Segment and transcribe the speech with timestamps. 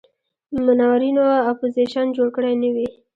[0.65, 2.87] منورینو اپوزیشن جوړ کړی نه وي.